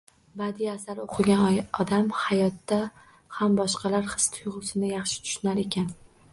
[0.39, 1.43] Badiiy asar o‘qigan
[1.85, 2.81] odam hayotda
[3.41, 5.91] ham boshqalar his-tuyg‘usini yaxshi tushunar ekan.